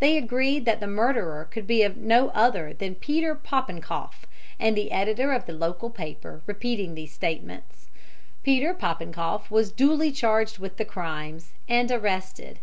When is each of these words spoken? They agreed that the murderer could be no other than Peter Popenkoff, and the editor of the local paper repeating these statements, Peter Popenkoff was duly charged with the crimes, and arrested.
They 0.00 0.16
agreed 0.16 0.64
that 0.64 0.80
the 0.80 0.86
murderer 0.86 1.44
could 1.50 1.66
be 1.66 1.86
no 1.86 2.30
other 2.30 2.72
than 2.72 2.94
Peter 2.94 3.34
Popenkoff, 3.34 4.24
and 4.58 4.74
the 4.74 4.90
editor 4.90 5.30
of 5.34 5.44
the 5.44 5.52
local 5.52 5.90
paper 5.90 6.40
repeating 6.46 6.94
these 6.94 7.12
statements, 7.12 7.90
Peter 8.42 8.72
Popenkoff 8.72 9.50
was 9.50 9.70
duly 9.70 10.10
charged 10.10 10.58
with 10.58 10.78
the 10.78 10.86
crimes, 10.86 11.52
and 11.68 11.90
arrested. 11.92 12.60